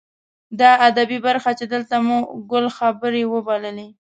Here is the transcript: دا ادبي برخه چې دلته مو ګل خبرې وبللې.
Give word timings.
دا 0.59 0.71
ادبي 0.87 1.17
برخه 1.27 1.51
چې 1.59 1.65
دلته 1.73 1.95
مو 2.05 2.17
ګل 2.51 2.65
خبرې 2.77 3.23
وبللې. 3.33 3.87